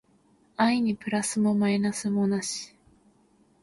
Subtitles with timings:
[0.57, 2.75] 愛にプラスもマイナスもなし